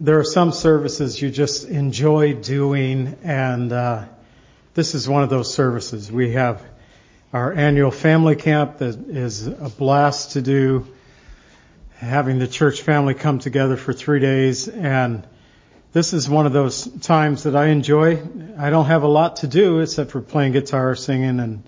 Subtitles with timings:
[0.00, 4.06] there are some services you just enjoy doing, and uh,
[4.72, 6.10] this is one of those services.
[6.10, 6.62] We have
[7.34, 10.86] our annual family camp that is a blast to do,
[11.96, 15.26] having the church family come together for three days, and
[15.92, 18.22] this is one of those times that I enjoy.
[18.56, 21.62] I don't have a lot to do except for playing guitar, singing, and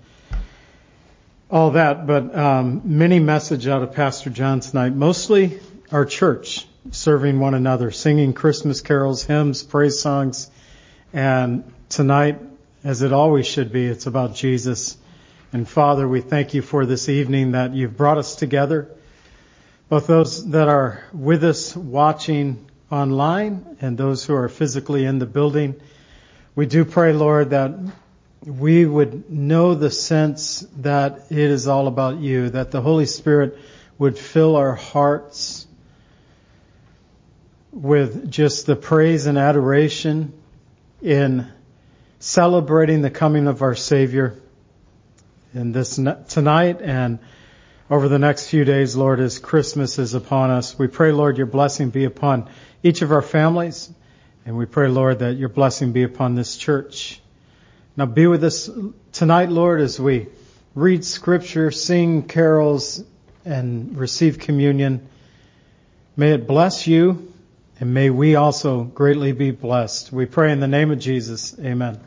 [1.51, 5.59] all that, but um, many message out of Pastor John tonight, mostly
[5.91, 10.49] our church serving one another, singing Christmas carols, hymns, praise songs.
[11.13, 12.39] And tonight,
[12.83, 14.97] as it always should be, it's about Jesus.
[15.53, 18.89] And Father, we thank you for this evening that you've brought us together,
[19.87, 25.25] both those that are with us watching online and those who are physically in the
[25.25, 25.75] building.
[26.55, 27.73] We do pray, Lord, that
[28.45, 33.57] we would know the sense that it is all about you, that the Holy Spirit
[33.97, 35.62] would fill our hearts
[37.73, 40.31] with just the praise and adoration
[41.01, 41.51] in
[42.19, 44.35] celebrating the coming of our Savior
[45.55, 47.17] in this tonight and
[47.89, 50.77] over the next few days, Lord, as Christmas is upon us.
[50.77, 52.47] We pray, Lord, your blessing be upon
[52.83, 53.91] each of our families.
[54.45, 57.19] And we pray, Lord, that your blessing be upon this church.
[57.97, 58.69] Now be with us
[59.11, 60.27] tonight, Lord, as we
[60.75, 63.03] read scripture, sing carols,
[63.45, 65.07] and receive communion.
[66.15, 67.32] May it bless you
[67.79, 70.11] and may we also greatly be blessed.
[70.11, 71.57] We pray in the name of Jesus.
[71.59, 71.99] Amen.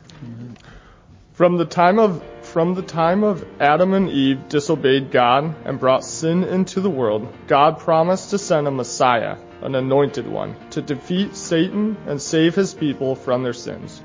[1.33, 6.03] From the time of from the time of Adam and Eve disobeyed God and brought
[6.03, 11.35] sin into the world, God promised to send a Messiah, an anointed one, to defeat
[11.35, 14.01] Satan and save his people from their sins.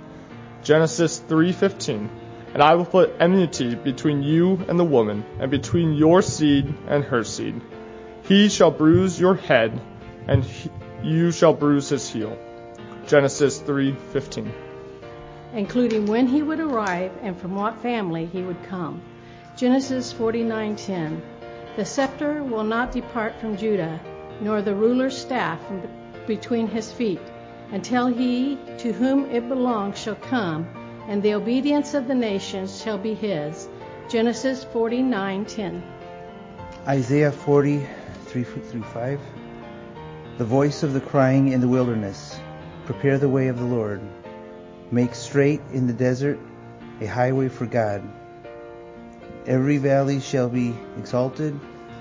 [0.62, 2.10] Genesis 3:15.
[2.52, 7.02] And I will put enmity between you and the woman, and between your seed and
[7.04, 7.58] her seed.
[8.24, 9.80] He shall bruise your head,
[10.28, 10.70] and he,
[11.02, 12.36] you shall bruise his heel.
[13.06, 14.50] Genesis 3:15.
[15.54, 19.02] Including when he would arrive and from what family he would come.
[19.56, 21.20] Genesis 49:10.
[21.76, 24.00] The scepter will not depart from Judah,
[24.40, 25.82] nor the ruler's staff from
[26.26, 27.20] between his feet,
[27.72, 30.66] until he to whom it belongs shall come,
[31.08, 33.68] and the obedience of the nations shall be his.
[34.08, 35.82] Genesis 49:10.
[36.86, 39.20] Isaiah 43 through 5
[40.38, 42.40] the voice of the crying in the wilderness,
[42.86, 44.00] Prepare the way of the Lord.
[44.90, 46.38] Make straight in the desert
[47.02, 48.02] a highway for God.
[49.46, 51.58] Every valley shall be exalted,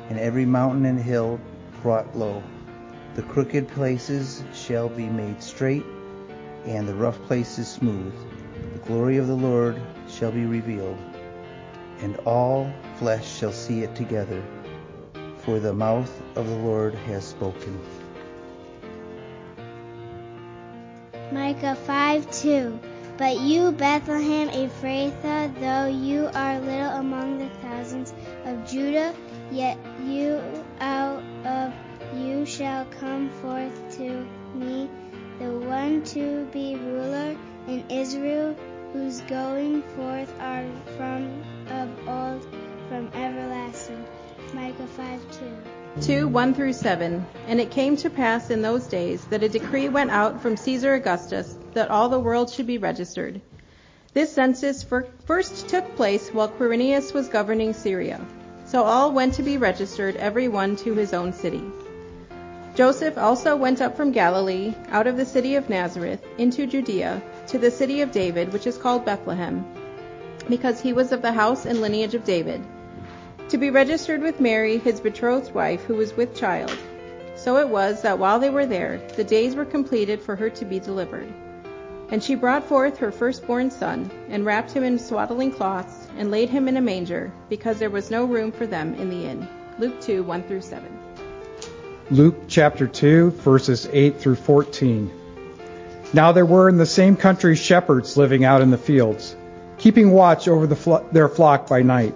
[0.09, 1.41] and every mountain and hill
[1.81, 2.41] brought low.
[3.15, 5.85] The crooked places shall be made straight,
[6.65, 8.13] and the rough places smooth.
[8.73, 10.97] The glory of the Lord shall be revealed,
[11.99, 14.41] and all flesh shall see it together,
[15.39, 17.77] for the mouth of the Lord has spoken.
[21.31, 22.79] Micah 5 2.
[23.17, 28.13] But you, Bethlehem Ephrathah, though you are little among the thousands
[28.45, 29.13] of Judah,
[29.51, 30.41] yet you
[30.79, 31.73] out of
[32.17, 34.89] you shall come forth to me
[35.39, 37.37] the one to be ruler
[37.67, 38.55] in Israel,
[38.91, 40.65] whose going forth are
[40.97, 42.45] from of old,
[42.89, 44.03] from everlasting.
[44.53, 45.80] Micah 5 2.
[45.99, 47.25] 2 1 through 7.
[47.47, 50.93] And it came to pass in those days that a decree went out from Caesar
[50.93, 53.41] Augustus that all the world should be registered.
[54.13, 58.21] This census first took place while Quirinius was governing Syria.
[58.63, 61.63] So all went to be registered, every one to his own city.
[62.73, 67.57] Joseph also went up from Galilee, out of the city of Nazareth, into Judea, to
[67.57, 69.65] the city of David, which is called Bethlehem,
[70.47, 72.61] because he was of the house and lineage of David
[73.51, 76.75] to be registered with Mary, his betrothed wife, who was with child.
[77.35, 80.63] So it was that while they were there, the days were completed for her to
[80.63, 81.27] be delivered.
[82.11, 86.49] And she brought forth her firstborn son, and wrapped him in swaddling cloths, and laid
[86.49, 89.45] him in a manger, because there was no room for them in the inn.
[89.79, 90.99] Luke 2 1 through 7.
[92.09, 95.11] Luke chapter 2, verses 8 through 14.
[96.13, 99.35] Now there were in the same country shepherds living out in the fields,
[99.77, 102.15] keeping watch over the flo- their flock by night.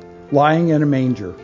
[0.31, 1.35] lying in a manger.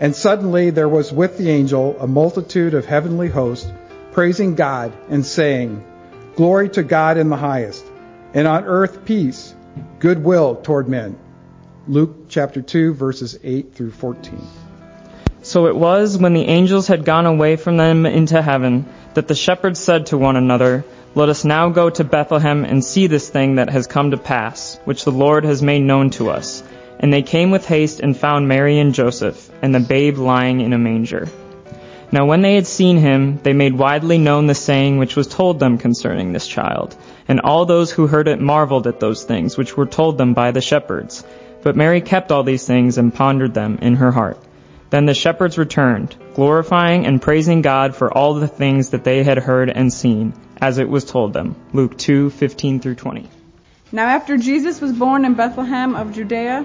[0.00, 3.70] And suddenly there was with the angel a multitude of heavenly hosts
[4.12, 5.84] praising God and saying,
[6.36, 7.84] Glory to God in the highest,
[8.34, 9.54] and on earth peace,
[9.98, 11.18] goodwill toward men.
[11.88, 14.40] Luke chapter 2, verses 8 through 14.
[15.42, 18.84] So it was when the angels had gone away from them into heaven
[19.14, 20.84] that the shepherds said to one another,
[21.14, 24.78] Let us now go to Bethlehem and see this thing that has come to pass,
[24.84, 26.62] which the Lord has made known to us.
[26.98, 30.72] And they came with haste and found Mary and Joseph, and the babe lying in
[30.72, 31.28] a manger.
[32.12, 35.58] Now when they had seen him, they made widely known the saying which was told
[35.58, 36.96] them concerning this child.
[37.28, 40.52] And all those who heard it marveled at those things which were told them by
[40.52, 41.24] the shepherds.
[41.62, 44.38] But Mary kept all these things and pondered them in her heart.
[44.88, 49.38] Then the shepherds returned, glorifying and praising God for all the things that they had
[49.38, 51.56] heard and seen, as it was told them.
[51.72, 53.28] Luke 2:15 through 20.
[53.90, 56.64] Now after Jesus was born in Bethlehem of Judea,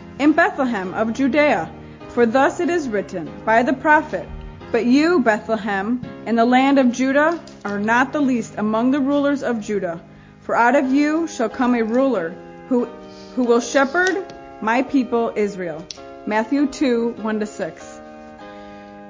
[0.21, 1.67] In Bethlehem of Judea,
[2.09, 4.29] for thus it is written by the prophet,
[4.71, 9.41] But you, Bethlehem, in the land of Judah, are not the least among the rulers
[9.41, 9.99] of Judah,
[10.41, 12.35] for out of you shall come a ruler
[12.69, 12.85] who,
[13.35, 14.31] who will shepherd
[14.61, 15.83] my people Israel.
[16.27, 17.99] Matthew 2 1 to 6.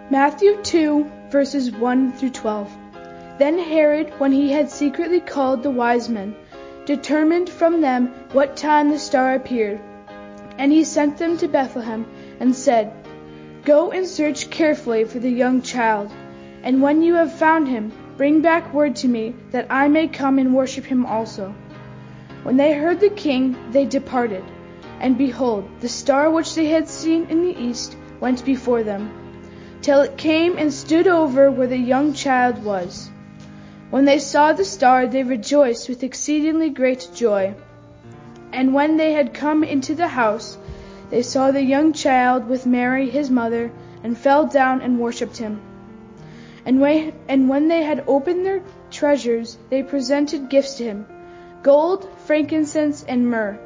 [0.09, 2.71] Matthew 2, verses 1 through 12.
[3.37, 6.33] Then Herod, when he had secretly called the wise men,
[6.85, 9.81] determined from them what time the star appeared.
[10.61, 12.05] And he sent them to Bethlehem,
[12.39, 12.93] and said,
[13.65, 16.11] Go and search carefully for the young child,
[16.61, 20.37] and when you have found him, bring back word to me, that I may come
[20.37, 21.55] and worship him also.
[22.43, 24.43] When they heard the king, they departed.
[24.99, 29.09] And behold, the star which they had seen in the east went before them
[29.81, 33.09] till it came and stood over where the young child was.
[33.89, 37.55] When they saw the star, they rejoiced with exceedingly great joy.
[38.53, 40.57] And when they had come into the house,
[41.09, 43.71] they saw the young child with Mary his mother,
[44.03, 45.61] and fell down and worshipped him.
[46.65, 48.61] And when, they had opened their
[48.91, 51.05] treasures, they presented gifts to him
[51.63, 53.59] gold, frankincense, and myrrh.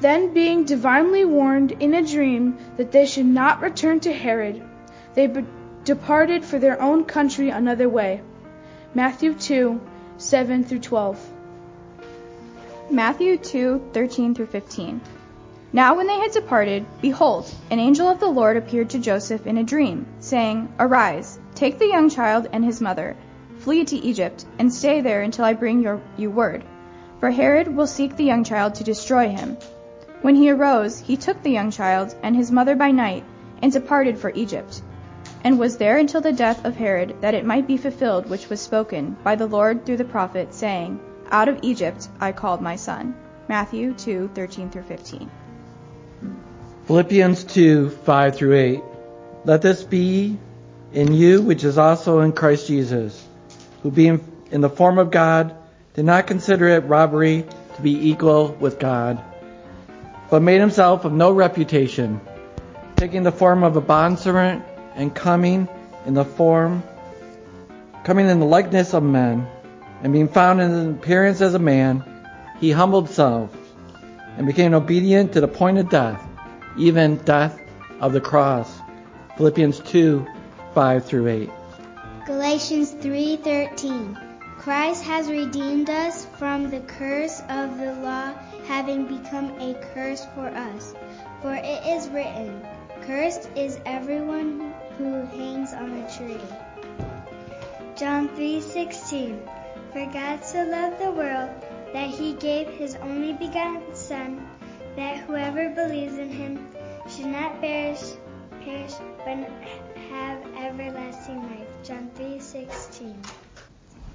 [0.00, 4.62] Then, being divinely warned in a dream that they should not return to Herod,
[5.14, 5.30] they
[5.84, 8.20] departed for their own country another way.
[8.94, 9.80] Matthew 2
[10.16, 11.33] 7 through 12.
[12.90, 15.00] Matthew 2 13 through 15.
[15.72, 19.56] Now, when they had departed, behold, an angel of the Lord appeared to Joseph in
[19.56, 23.16] a dream, saying, Arise, take the young child and his mother,
[23.58, 26.62] flee to Egypt, and stay there until I bring your, you word.
[27.20, 29.56] For Herod will seek the young child to destroy him.
[30.20, 33.24] When he arose, he took the young child and his mother by night,
[33.62, 34.82] and departed for Egypt
[35.44, 38.60] and was there until the death of Herod, that it might be fulfilled which was
[38.60, 40.98] spoken by the Lord through the prophet, saying,
[41.30, 43.14] Out of Egypt I called my son.
[43.48, 45.30] Matthew 2:13 through 15.
[46.86, 48.82] Philippians 2 5 through 8.
[49.44, 50.38] Let this be
[50.92, 53.26] in you, which is also in Christ Jesus,
[53.82, 55.54] who being in the form of God,
[55.94, 57.44] did not consider it robbery
[57.76, 59.22] to be equal with God,
[60.30, 62.20] but made himself of no reputation,
[62.96, 64.64] taking the form of a bondservant
[64.94, 65.68] and coming
[66.06, 66.82] in the form,
[68.04, 69.46] coming in the likeness of men,
[70.04, 72.04] and being found in appearance as a man,
[72.60, 73.56] he humbled himself
[74.36, 76.22] and became obedient to the point of death,
[76.76, 77.58] even death
[78.00, 78.80] of the cross.
[79.38, 80.26] Philippians 2
[80.74, 81.50] 5 through 8.
[82.26, 84.20] Galatians 3:13
[84.58, 88.34] Christ has redeemed us from the curse of the law,
[88.66, 90.94] having become a curse for us.
[91.40, 92.60] For it is written,
[93.06, 96.40] Cursed is everyone who hangs on a tree.
[97.96, 99.63] John 3:16
[99.94, 101.50] For God so loved the world
[101.92, 104.44] that he gave his only begotten son
[104.96, 106.66] that whoever believes in him
[107.08, 108.00] should not perish
[108.64, 109.38] perish but
[110.10, 111.68] have everlasting life.
[111.84, 113.14] John 3:16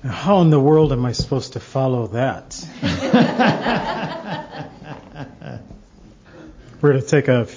[0.03, 2.61] How in the world am I supposed to follow that?
[6.81, 7.47] We're going to take a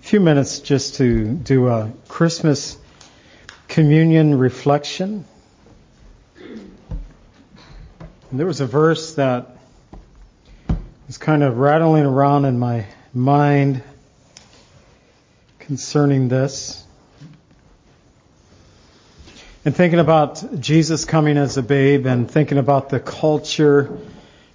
[0.00, 2.76] few minutes just to do a Christmas
[3.68, 5.24] communion reflection.
[8.32, 9.56] There was a verse that
[11.08, 13.82] was kind of rattling around in my mind
[15.58, 16.84] concerning this.
[19.64, 23.98] and thinking about Jesus coming as a babe and thinking about the culture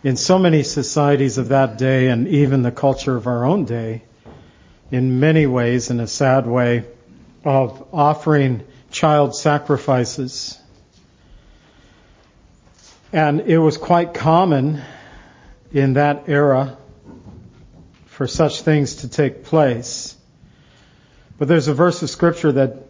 [0.03, 4.03] in so many societies of that day and even the culture of our own day,
[4.89, 6.85] in many ways, in a sad way,
[7.43, 10.59] of offering child sacrifices.
[13.15, 14.81] And it was quite common
[15.71, 16.77] in that era
[18.07, 20.17] for such things to take place.
[21.37, 22.89] But there's a verse of scripture that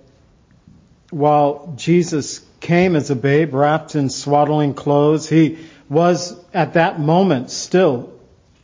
[1.12, 7.51] while Jesus came as a babe wrapped in swaddling clothes, he was at that moment
[7.51, 8.12] still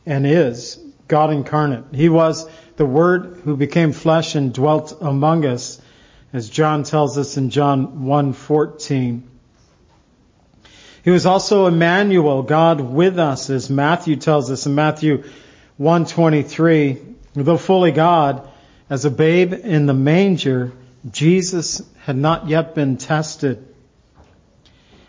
[0.04, 1.84] and is God incarnate.
[1.94, 5.80] He was the Word who became flesh and dwelt among us,
[6.32, 9.28] as John tells us in John 1:14.
[11.02, 15.24] He was also Emmanuel, God with us, as Matthew tells us in Matthew
[15.78, 16.98] 1:23.
[17.34, 18.48] Though fully God,
[18.88, 20.72] as a babe in the manger,
[21.10, 23.64] Jesus had not yet been tested.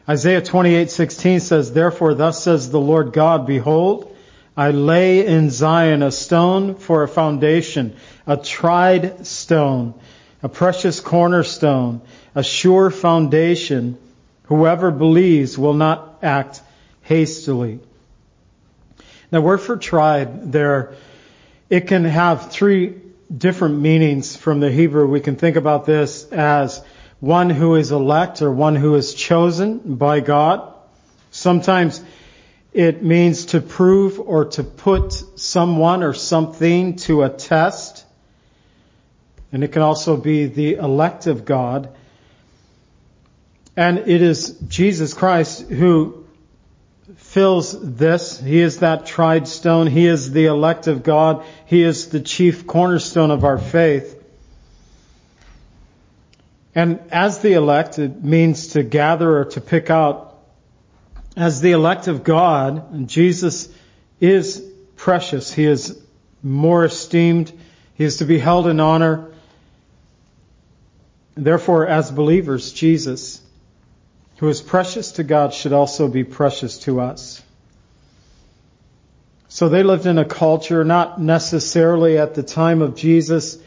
[0.09, 4.11] Isaiah 28:16 says, "Therefore thus says the Lord God, behold,
[4.57, 7.93] I lay in Zion a stone for a foundation,
[8.25, 9.93] a tried stone,
[10.41, 12.01] a precious cornerstone,
[12.35, 13.97] a sure foundation.
[14.43, 16.61] Whoever believes will not act
[17.01, 17.79] hastily."
[19.31, 20.93] Now, word for tried there,
[21.69, 22.93] it can have three
[23.35, 25.07] different meanings from the Hebrew.
[25.07, 26.81] We can think about this as
[27.19, 30.61] one who is elect or one who is chosen by God.
[31.31, 32.01] Sometimes
[32.73, 38.05] it means to prove or to put someone or something to a test.
[39.51, 41.89] And it can also be the elect of God.
[43.75, 46.25] And it is Jesus Christ who
[47.15, 48.39] fills this.
[48.39, 49.87] He is that tried stone.
[49.87, 51.43] He is the elect of God.
[51.65, 54.19] He is the chief cornerstone of our faith.
[56.75, 60.37] And as the elect, it means to gather or to pick out.
[61.35, 63.69] As the elect of God, Jesus
[64.19, 64.63] is
[64.95, 65.51] precious.
[65.51, 65.99] He is
[66.41, 67.51] more esteemed.
[67.95, 69.31] He is to be held in honor.
[71.35, 73.42] Therefore, as believers, Jesus
[74.37, 77.41] who is precious to God should also be precious to us.
[79.47, 83.57] So they lived in a culture, not necessarily at the time of Jesus,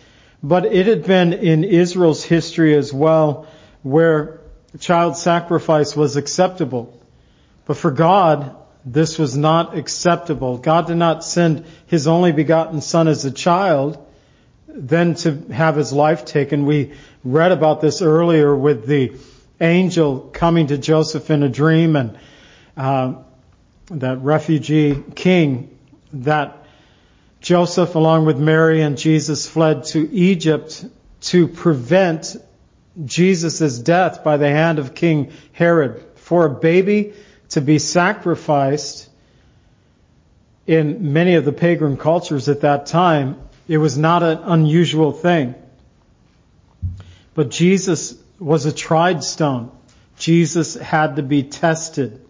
[0.43, 3.47] but it had been in Israel's history as well,
[3.83, 4.41] where
[4.81, 6.93] child sacrifice was acceptable.
[7.67, 10.59] But for God, this was not acceptable.
[10.59, 14.05] God did not send His only begotten Son as a child,
[14.69, 16.67] then to have His life taken.
[16.67, 16.93] We
[17.25, 19.17] read about this earlier with the
[19.61, 22.19] angel coming to Joseph in a dream and
[22.77, 23.15] uh,
[23.91, 25.77] that refugee king
[26.13, 26.65] that
[27.41, 30.85] Joseph along with Mary and Jesus fled to Egypt
[31.23, 32.37] to prevent
[33.05, 36.03] Jesus' death by the hand of King Herod.
[36.17, 37.13] For a baby
[37.51, 39.09] to be sacrificed
[40.67, 45.55] in many of the pagan cultures at that time, it was not an unusual thing.
[47.35, 49.71] But Jesus was a tried stone.
[50.19, 52.25] Jesus had to be tested.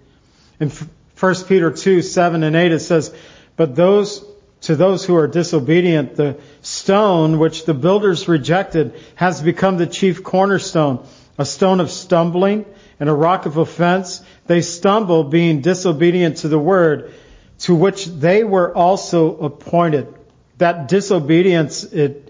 [0.61, 3.15] In 1 Peter 2, 7 and 8 it says,
[3.57, 4.25] But those,
[4.63, 10.23] to those who are disobedient, the stone which the builders rejected has become the chief
[10.23, 11.07] cornerstone,
[11.39, 12.65] a stone of stumbling
[12.99, 14.23] and a rock of offense.
[14.47, 17.13] They stumble being disobedient to the word
[17.61, 20.13] to which they were also appointed.
[20.59, 22.26] That disobedience, it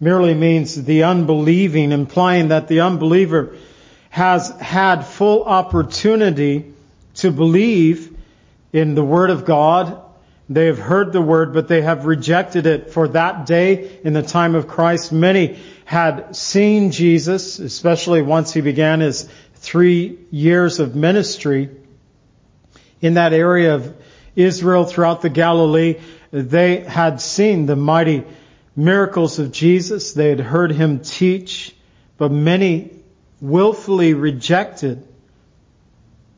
[0.00, 3.56] merely means the unbelieving, implying that the unbeliever
[4.10, 6.72] has had full opportunity
[7.14, 8.16] to believe
[8.72, 10.00] in the Word of God.
[10.48, 14.22] They have heard the Word, but they have rejected it for that day in the
[14.22, 15.12] time of Christ.
[15.12, 21.70] Many had seen Jesus, especially once he began his three years of ministry
[23.00, 23.94] in that area of
[24.36, 25.96] Israel throughout the Galilee.
[26.30, 28.24] They had seen the mighty
[28.78, 30.12] miracles of Jesus.
[30.12, 31.74] They had heard him teach,
[32.16, 32.92] but many
[33.40, 35.04] willfully rejected.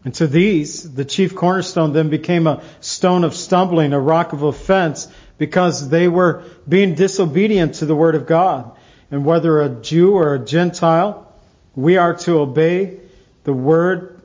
[0.04, 4.42] And to these, the chief cornerstone then became a stone of stumbling, a rock of
[4.42, 5.06] offense,
[5.37, 8.75] because they were being disobedient to the word of God.
[9.11, 11.30] And whether a Jew or a Gentile,
[11.76, 13.00] we are to obey
[13.44, 14.23] the word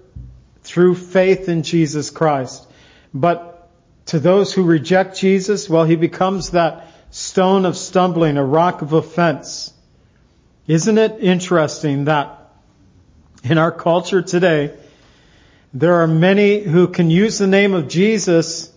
[0.63, 2.65] through faith in Jesus Christ.
[3.13, 3.69] But
[4.07, 8.91] to those who reject Jesus, well, he becomes that stone of stumbling, a rock of
[8.91, 9.73] offense.
[10.67, 12.51] Isn't it interesting that
[13.41, 14.75] in our culture today,
[15.73, 18.69] there are many who can use the name of Jesus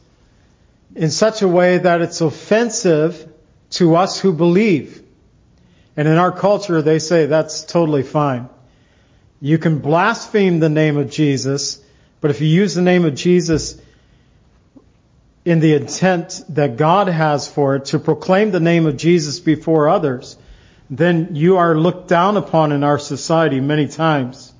[0.95, 3.28] in such a way that it's offensive
[3.71, 5.02] to us who believe.
[5.97, 8.49] And in our culture, they say that's totally fine.
[9.40, 11.83] You can blaspheme the name of Jesus,
[12.21, 13.80] but if you use the name of Jesus
[15.45, 19.88] in the intent that God has for it to proclaim the name of Jesus before
[19.88, 20.37] others,
[20.90, 24.52] then you are looked down upon in our society many times.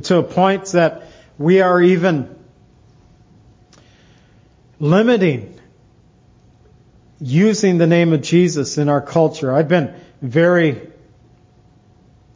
[0.00, 1.02] To a point that
[1.38, 2.34] we are even
[4.80, 5.58] limiting
[7.20, 9.54] using the name of Jesus in our culture.
[9.54, 10.90] I've been very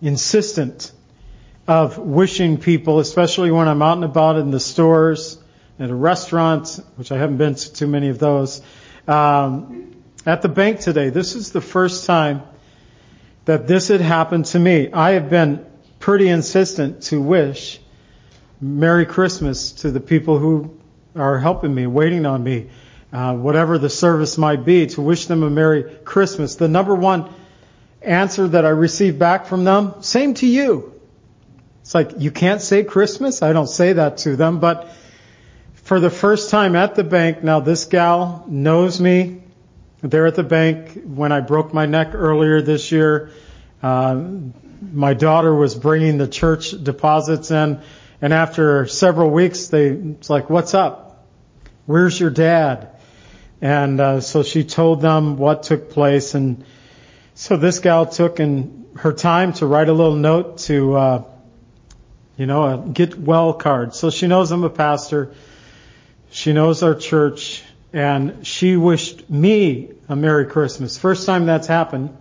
[0.01, 0.93] insistent
[1.67, 5.39] of wishing people, especially when I'm out and about in the stores,
[5.79, 8.63] at a restaurant, which I haven't been to too many of those,
[9.07, 11.11] um, at the bank today.
[11.11, 12.43] This is the first time
[13.45, 14.91] that this had happened to me.
[14.93, 15.65] I have been
[16.01, 17.81] pretty insistent to wish
[18.61, 20.79] Merry Christmas to the people who
[21.15, 22.71] are helping me, waiting on me,
[23.13, 26.57] uh, whatever the service might be, to wish them a Merry Christmas.
[26.57, 27.31] The number one
[28.03, 30.93] answer that I received back from them, same to you.
[31.83, 33.43] It's like, you can't say Christmas?
[33.43, 34.89] I don't say that to them, but
[35.87, 39.41] for the first time at the bank, now this gal knows me.
[40.01, 43.31] There at the bank when I broke my neck earlier this year.
[43.81, 44.21] Uh,
[44.93, 47.81] my daughter was bringing the church deposits in,
[48.21, 51.25] and after several weeks, they it's like, "What's up?
[51.87, 52.89] Where's your dad?"
[53.63, 56.65] And uh, so she told them what took place, and
[57.35, 61.25] so this gal took in her time to write a little note to, uh,
[62.37, 63.95] you know, a get well card.
[63.95, 65.33] So she knows I'm a pastor.
[66.37, 67.63] She knows our church
[67.95, 70.99] and she wished me a Merry Christmas.
[70.99, 72.15] First time that's happened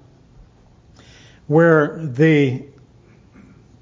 [1.47, 2.63] where the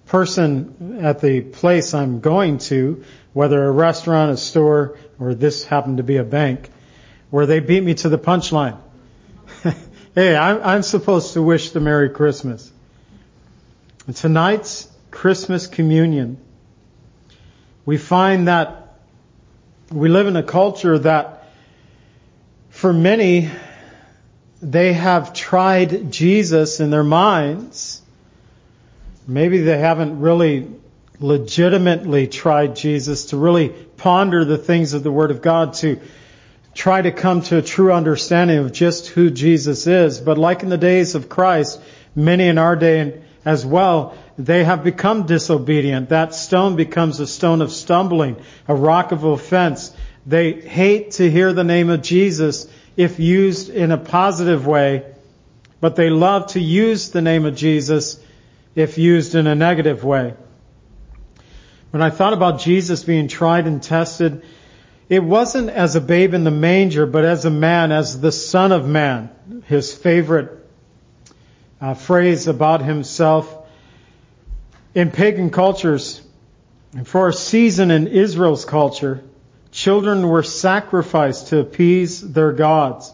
[0.08, 5.98] person at the place I'm going to, whether a restaurant, a store, or this happened
[5.98, 6.72] to be a bank,
[7.30, 8.80] where they beat me to the punchline.
[10.16, 12.72] hey, I'm, I'm supposed to wish the Merry Christmas.
[14.08, 16.40] And tonight's Christmas communion,
[17.86, 18.83] we find that
[19.94, 21.48] we live in a culture that
[22.70, 23.50] for many,
[24.60, 28.02] they have tried Jesus in their minds.
[29.28, 30.68] Maybe they haven't really
[31.20, 36.00] legitimately tried Jesus to really ponder the things of the Word of God to
[36.74, 40.20] try to come to a true understanding of just who Jesus is.
[40.20, 41.80] But like in the days of Christ,
[42.16, 46.10] many in our day as well, they have become disobedient.
[46.10, 49.96] That stone becomes a stone of stumbling, a rock of offense.
[50.26, 55.04] They hate to hear the name of Jesus if used in a positive way,
[55.82, 58.20] but they love to use the name of Jesus
[58.76, 60.34] if used in a negative way.
[61.92, 64.44] When I thought about Jesus being tried and tested,
[65.10, 68.72] it wasn't as a babe in the manger, but as a man, as the Son
[68.72, 69.30] of Man.
[69.68, 70.68] His favorite
[71.80, 73.63] uh, phrase about himself.
[74.96, 76.22] In pagan cultures,
[76.96, 79.24] and for a season in Israel's culture,
[79.72, 83.12] children were sacrificed to appease their gods.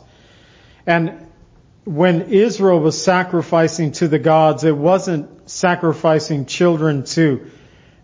[0.85, 1.27] And
[1.85, 7.49] when Israel was sacrificing to the gods, it wasn't sacrificing children to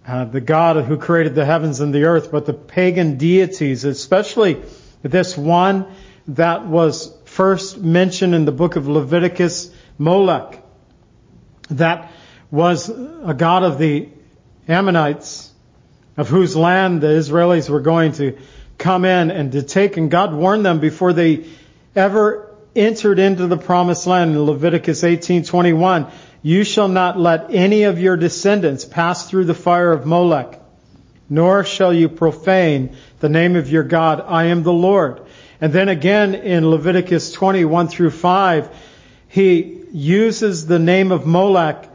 [0.07, 4.61] uh, the God who created the heavens and the earth, but the pagan deities, especially
[5.01, 5.87] this one
[6.29, 10.63] that was first mentioned in the book of Leviticus, Molech,
[11.69, 12.11] that
[12.55, 14.07] was a god of the
[14.67, 15.51] Ammonites,
[16.15, 18.37] of whose land the Israelis were going to
[18.77, 19.97] come in and to take.
[19.97, 21.45] And God warned them before they
[21.95, 26.07] ever entered into the promised land in Leviticus 18:21,
[26.41, 30.59] "You shall not let any of your descendants pass through the fire of Molech,
[31.29, 34.23] nor shall you profane the name of your God.
[34.25, 35.19] I am the Lord."
[35.59, 38.69] And then again in Leviticus 21 through 5,
[39.27, 41.89] he uses the name of Molech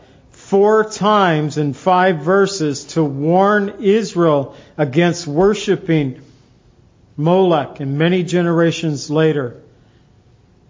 [0.50, 6.20] four times in five verses to warn Israel against worshiping
[7.16, 9.62] Molech and many generations later.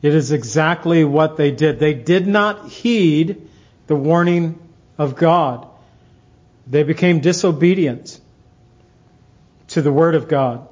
[0.03, 1.79] It is exactly what they did.
[1.79, 3.49] They did not heed
[3.87, 4.59] the warning
[4.99, 5.67] of God.
[6.67, 8.21] They became disobedient
[9.69, 10.69] to the Word of God.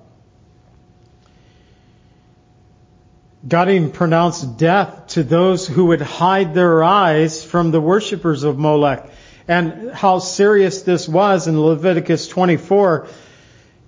[3.46, 8.58] God even pronounced death to those who would hide their eyes from the worshippers of
[8.58, 9.10] Molech.
[9.46, 13.06] And how serious this was in Leviticus 24.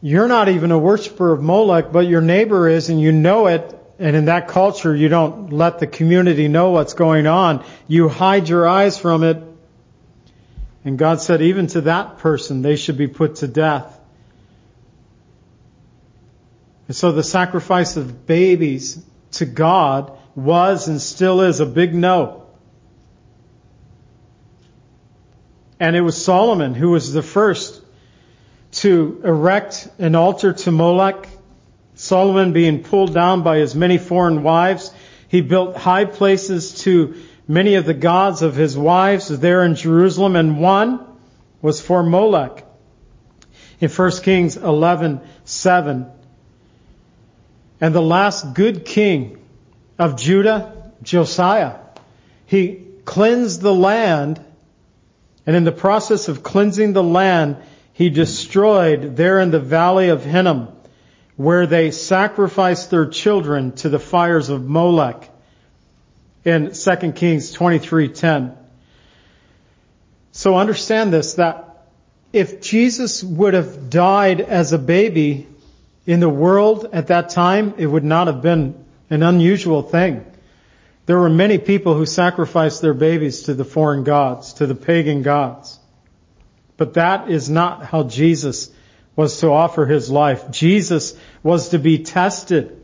[0.03, 3.77] You're not even a worshiper of Molech, but your neighbor is and you know it.
[3.99, 7.65] And in that culture, you don't let the community know what's going on.
[7.87, 9.43] You hide your eyes from it.
[10.85, 13.99] And God said, even to that person, they should be put to death.
[16.87, 22.47] And so the sacrifice of babies to God was and still is a big no.
[25.79, 27.83] And it was Solomon who was the first
[28.73, 31.29] to erect an altar to Molech.
[31.95, 34.93] Solomon being pulled down by his many foreign wives.
[35.29, 37.15] He built high places to
[37.47, 41.01] many of the gods of his wives there in Jerusalem, and one
[41.61, 42.65] was for Molech.
[43.81, 46.11] In 1 Kings 11:7,
[47.81, 49.39] and the last good king
[49.99, 51.77] of Judah, Josiah,
[52.47, 54.45] he cleansed the land,
[55.47, 57.57] and in the process of cleansing the land,
[57.93, 60.69] he destroyed there in the valley of Hinnom,
[61.37, 65.31] where they sacrificed their children to the fires of Molech
[66.45, 68.57] in 2 Kings 23:10.
[70.33, 71.87] So understand this that
[72.33, 75.49] if Jesus would have died as a baby
[76.11, 80.25] in the world at that time, it would not have been an unusual thing.
[81.07, 85.23] There were many people who sacrificed their babies to the foreign gods, to the pagan
[85.23, 85.79] gods.
[86.77, 88.73] But that is not how Jesus
[89.15, 90.51] was to offer his life.
[90.51, 92.81] Jesus was to be tested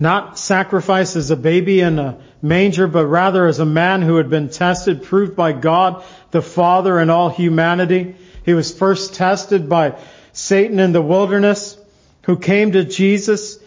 [0.00, 4.30] not sacrificed as a baby in a manger, but rather as a man who had
[4.30, 8.16] been tested, proved by God the Father and all humanity.
[8.42, 9.98] He was first tested by
[10.32, 11.78] Satan in the wilderness,
[12.24, 13.58] who came to Jesus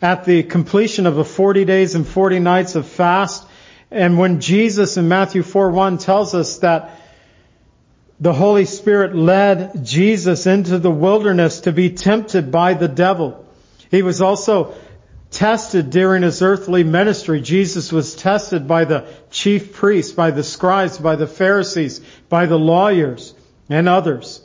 [0.00, 3.46] at the completion of the 40 days and 40 nights of fast.
[3.90, 6.98] And when Jesus in Matthew 4 1 tells us that
[8.18, 13.44] the Holy Spirit led Jesus into the wilderness to be tempted by the devil.
[13.90, 14.74] He was also
[15.32, 17.40] tested during his earthly ministry.
[17.40, 22.58] Jesus was tested by the chief priests, by the scribes, by the Pharisees, by the
[22.58, 23.34] lawyers,
[23.68, 24.40] and others.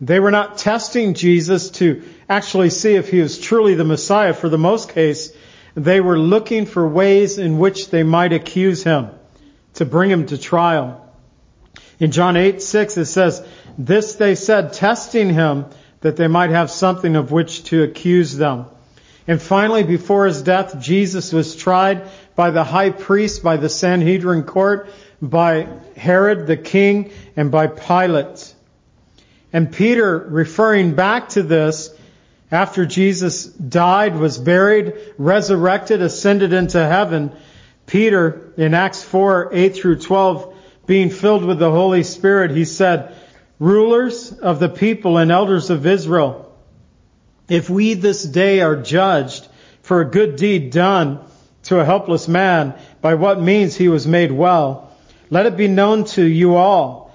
[0.00, 4.32] They were not testing Jesus to actually see if he was truly the Messiah.
[4.32, 5.32] For the most case,
[5.74, 9.08] they were looking for ways in which they might accuse him,
[9.74, 11.06] to bring him to trial.
[11.98, 15.66] In John 8, 6, it says, This they said, testing him,
[16.00, 18.64] that they might have something of which to accuse them.
[19.26, 24.44] And finally, before his death, Jesus was tried by the high priest, by the Sanhedrin
[24.44, 24.88] court,
[25.20, 28.54] by Herod the king, and by Pilate.
[29.52, 31.90] And Peter, referring back to this,
[32.52, 37.32] after Jesus died, was buried, resurrected, ascended into heaven,
[37.86, 40.54] Peter, in Acts 4, 8 through 12,
[40.86, 43.14] being filled with the Holy Spirit, he said,
[43.58, 46.56] Rulers of the people and elders of Israel,
[47.48, 49.46] if we this day are judged
[49.82, 51.20] for a good deed done
[51.64, 54.96] to a helpless man, by what means he was made well,
[55.30, 57.09] let it be known to you all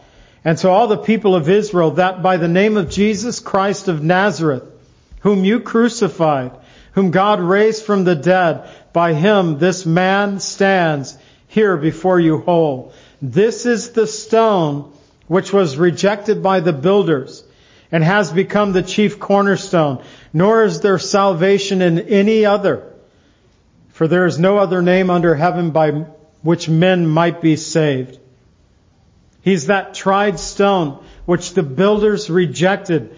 [0.46, 4.04] and to all the people of Israel that by the name of Jesus Christ of
[4.04, 4.64] Nazareth,
[5.22, 6.52] whom you crucified,
[6.94, 12.94] whom God raised from the dead, by him this man stands here before you whole.
[13.24, 14.94] This is the stone
[15.28, 17.44] which was rejected by the builders
[17.92, 22.94] and has become the chief cornerstone, nor is there salvation in any other.
[23.94, 25.92] For there is no other name under heaven by
[26.44, 28.20] which men might be saved.
[29.46, 33.16] He's that tried stone which the builders rejected.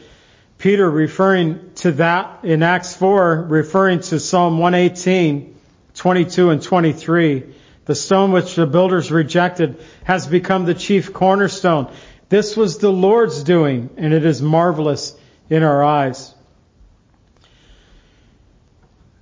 [0.58, 5.56] Peter referring to that in Acts 4, referring to Psalm 118,
[5.96, 7.56] 22 and 23.
[7.86, 11.90] The stone which the builders rejected has become the chief cornerstone.
[12.28, 15.18] This was the Lord's doing, and it is marvelous
[15.50, 16.36] in our eyes.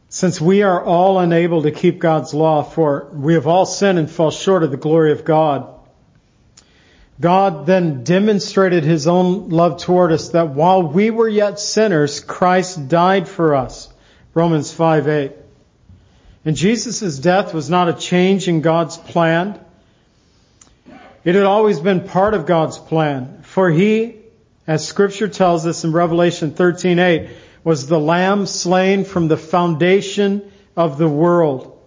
[0.09, 4.09] Since we are all unable to keep God's law, for we have all sinned and
[4.09, 5.74] fall short of the glory of God,
[7.19, 12.89] God then demonstrated his own love toward us that while we were yet sinners, Christ
[12.89, 13.89] died for us.
[14.34, 15.32] Romans 5 8.
[16.43, 19.60] And Jesus' death was not a change in God's plan.
[21.23, 23.39] It had always been part of God's plan.
[23.43, 24.17] For he,
[24.67, 27.30] as scripture tells us in Revelation 13:8,
[27.63, 30.43] was the lamb slain from the foundation
[30.78, 31.80] of the world,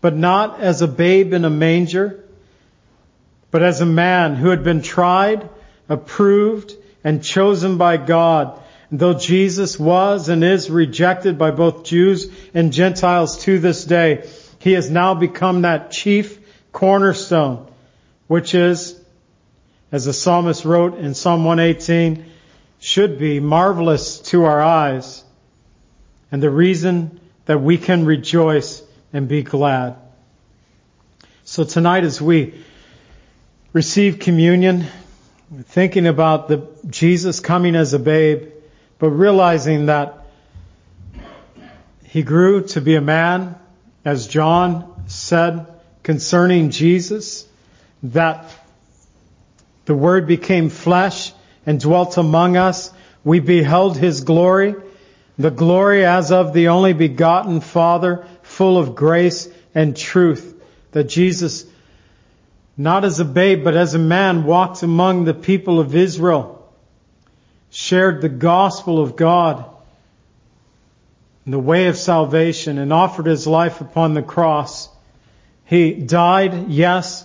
[0.00, 2.25] but not as a babe in a manger,
[3.56, 5.48] but as a man who had been tried,
[5.88, 8.60] approved, and chosen by God.
[8.90, 14.28] And though Jesus was and is rejected by both Jews and Gentiles to this day,
[14.58, 16.38] he has now become that chief
[16.70, 17.66] cornerstone
[18.26, 19.00] which is,
[19.90, 22.26] as the psalmist wrote in Psalm 118,
[22.78, 25.24] should be marvelous to our eyes
[26.30, 28.82] and the reason that we can rejoice
[29.14, 29.96] and be glad.
[31.44, 32.65] So tonight as we
[33.76, 34.86] receive communion,
[35.64, 38.48] thinking about the Jesus coming as a babe,
[38.98, 40.24] but realizing that
[42.04, 43.54] he grew to be a man,
[44.02, 45.66] as John said
[46.02, 47.46] concerning Jesus,
[48.02, 48.50] that
[49.84, 51.34] The Word became flesh
[51.66, 52.90] and dwelt among us.
[53.24, 54.74] We beheld His glory,
[55.36, 60.54] the glory as of the only begotten Father, full of grace and truth.
[60.92, 61.66] That Jesus,
[62.76, 66.70] not as a babe, but as a man, walked among the people of Israel,
[67.70, 69.64] shared the gospel of God
[71.46, 74.88] the way of salvation and offered his life upon the cross.
[75.64, 77.24] He died, yes.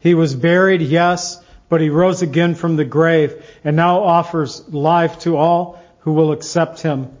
[0.00, 1.42] He was buried, yes.
[1.68, 6.32] But he rose again from the grave and now offers life to all who will
[6.32, 7.16] accept him.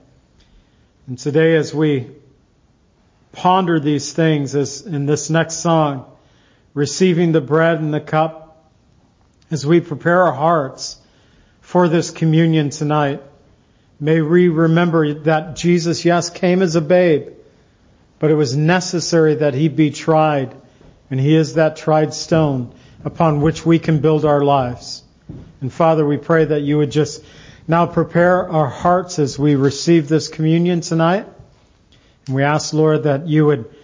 [1.06, 2.10] And today as we
[3.32, 6.09] ponder these things as in this next song,
[6.74, 8.64] receiving the bread and the cup,
[9.50, 10.96] as we prepare our hearts
[11.60, 13.22] for this communion tonight,
[13.98, 17.28] may we remember that Jesus, yes, came as a babe,
[18.18, 20.54] but it was necessary that he be tried,
[21.10, 25.02] and he is that tried stone upon which we can build our lives.
[25.60, 27.24] And Father, we pray that you would just
[27.66, 31.26] now prepare our hearts as we receive this communion tonight.
[32.26, 33.74] And we ask, Lord, that you would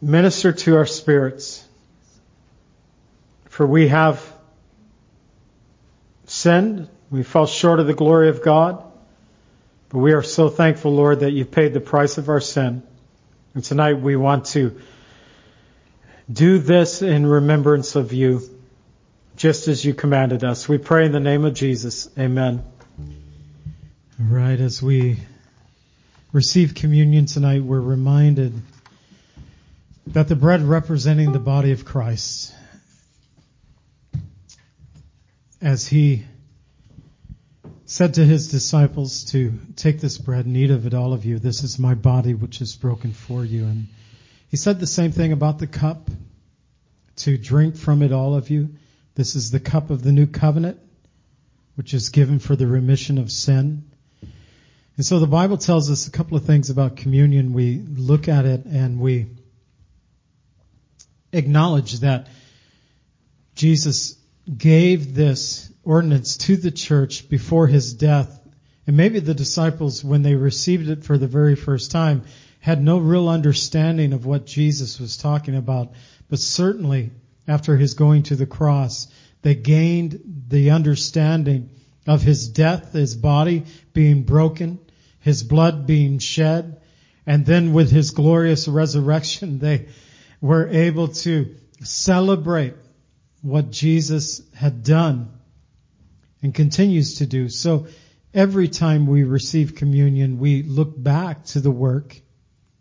[0.00, 1.66] minister to our spirits.
[3.48, 4.24] For we have
[6.26, 6.88] sinned.
[7.10, 8.84] We fell short of the glory of God.
[9.88, 12.82] But we are so thankful, Lord, that you paid the price of our sin.
[13.54, 14.80] And tonight we want to
[16.32, 18.42] do this in remembrance of you,
[19.36, 20.68] just as you commanded us.
[20.68, 22.08] We pray in the name of Jesus.
[22.16, 22.62] Amen.
[24.18, 25.16] Right, as we
[26.32, 28.52] receive communion tonight, we're reminded
[30.08, 32.54] that the bread representing the body of Christ,
[35.60, 36.24] as he
[37.84, 41.38] said to his disciples to take this bread and eat of it, all of you.
[41.38, 43.64] This is my body which is broken for you.
[43.64, 43.88] And
[44.48, 46.08] he said the same thing about the cup
[47.16, 48.70] to drink from it, all of you.
[49.16, 50.78] This is the cup of the new covenant,
[51.74, 53.90] which is given for the remission of sin.
[54.96, 57.52] And so the Bible tells us a couple of things about communion.
[57.52, 59.26] We look at it and we
[61.32, 62.28] acknowledge that
[63.54, 64.16] Jesus
[64.56, 68.40] gave this ordinance to the church before his death.
[68.86, 72.24] And maybe the disciples, when they received it for the very first time,
[72.60, 75.92] had no real understanding of what Jesus was talking about.
[76.28, 77.10] But certainly,
[77.46, 79.08] after his going to the cross,
[79.42, 81.70] they gained the understanding
[82.06, 84.78] of his death, his body being broken,
[85.20, 86.80] his blood being shed,
[87.26, 89.88] and then with his glorious resurrection, they
[90.40, 92.74] were able to celebrate
[93.42, 95.30] what Jesus had done
[96.42, 97.48] and continues to do.
[97.48, 97.86] So
[98.32, 102.20] every time we receive communion, we look back to the work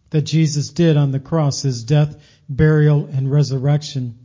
[0.10, 2.16] that Jesus did on the cross, his death,
[2.48, 4.18] burial, and resurrection.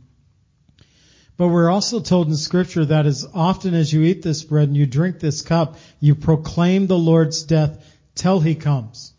[1.37, 4.77] But we're also told in scripture that as often as you eat this bread and
[4.77, 9.13] you drink this cup, you proclaim the Lord's death till he comes.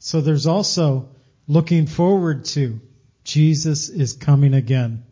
[0.00, 1.10] So there's also
[1.46, 2.80] looking forward to
[3.30, 5.04] Jesus is coming again.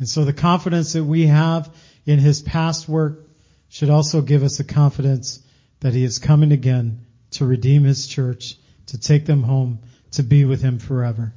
[0.00, 1.72] And so the confidence that we have
[2.04, 3.28] in his past work
[3.68, 5.40] should also give us a confidence
[5.78, 8.56] that he is coming again to redeem his church,
[8.86, 9.78] to take them home,
[10.12, 11.34] to be with him forever.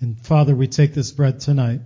[0.00, 1.80] And Father, we take this bread tonight,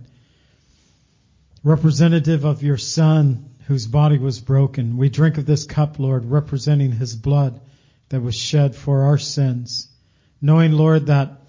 [1.63, 4.97] representative of your son whose body was broken.
[4.97, 7.61] We drink of this cup, Lord, representing his blood
[8.09, 9.87] that was shed for our sins,
[10.41, 11.46] knowing, Lord, that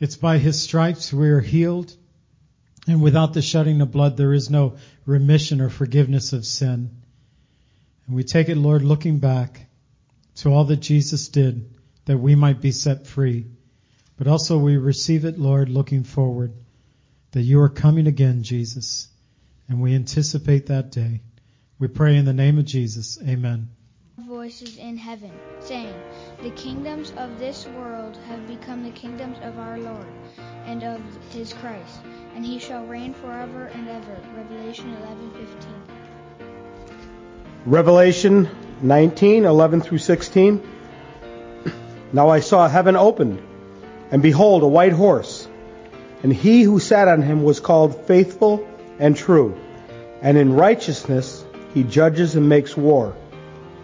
[0.00, 1.94] it's by his stripes we are healed.
[2.88, 7.02] And without the shedding of blood, there is no remission or forgiveness of sin.
[8.06, 9.66] And we take it, Lord, looking back
[10.36, 11.70] to all that Jesus did
[12.06, 13.46] that we might be set free.
[14.16, 16.54] But also we receive it, Lord, looking forward
[17.32, 19.08] that you are coming again, Jesus.
[19.68, 21.20] And we anticipate that day.
[21.78, 23.18] We pray in the name of Jesus.
[23.22, 23.68] Amen.
[24.40, 25.92] Voices in heaven saying,
[26.42, 30.06] The kingdoms of this world have become the kingdoms of our Lord
[30.64, 30.98] and of
[31.30, 32.00] his Christ,
[32.34, 34.16] and he shall reign forever and ever.
[34.34, 35.96] Revelation 11:15.
[37.66, 38.48] Revelation
[38.80, 40.62] 19, 11 through 16.
[42.14, 43.42] Now I saw heaven opened,
[44.10, 45.46] and behold, a white horse,
[46.22, 48.66] and he who sat on him was called faithful
[48.98, 49.54] and true,
[50.22, 53.14] and in righteousness he judges and makes war.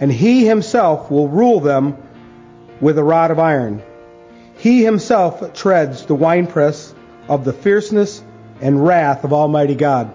[0.00, 1.96] and he himself will rule them
[2.80, 3.82] with a rod of iron.
[4.58, 6.94] He himself treads the winepress
[7.28, 8.22] of the fierceness
[8.60, 10.12] and wrath of Almighty God.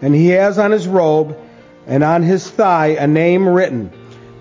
[0.00, 1.38] And he has on his robe
[1.86, 3.92] and on his thigh a name written,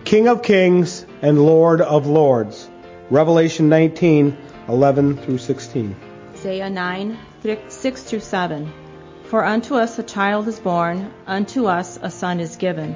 [0.04, 2.70] King of Kings and Lord of Lords.
[3.10, 5.96] Revelation 19, 11 through 16.
[6.34, 7.18] Isaiah 9,
[7.68, 8.74] 6 through 7.
[9.26, 12.96] For unto us a child is born, unto us a son is given.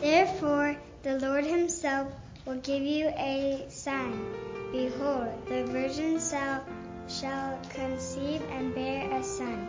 [0.00, 2.08] Therefore, the Lord himself
[2.46, 4.32] will give you a sign.
[4.72, 6.64] Behold, the virgin shall,
[7.68, 9.68] conceive and bear a son,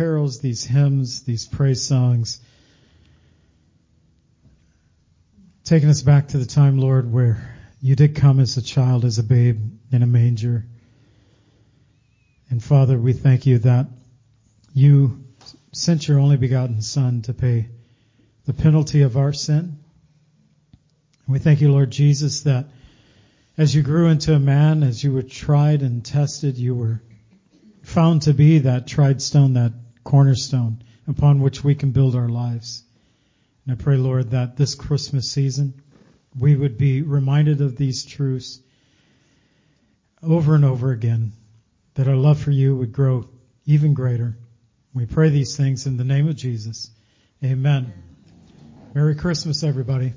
[0.00, 2.40] Carols, these hymns, these praise songs.
[5.62, 9.18] Taking us back to the time, Lord, where you did come as a child, as
[9.18, 9.60] a babe,
[9.92, 10.64] in a manger.
[12.48, 13.88] And Father, we thank you that
[14.72, 15.22] you
[15.72, 17.68] sent your only begotten Son to pay
[18.46, 19.80] the penalty of our sin.
[21.26, 22.64] And We thank you, Lord Jesus, that
[23.58, 27.02] as you grew into a man, as you were tried and tested, you were
[27.82, 29.74] found to be that tried stone, that
[30.04, 32.82] cornerstone upon which we can build our lives.
[33.64, 35.74] And I pray, Lord, that this Christmas season
[36.38, 38.60] we would be reminded of these truths
[40.22, 41.32] over and over again,
[41.94, 43.28] that our love for you would grow
[43.66, 44.36] even greater.
[44.94, 46.90] We pray these things in the name of Jesus.
[47.42, 47.92] Amen.
[48.94, 50.12] Merry Christmas, everybody.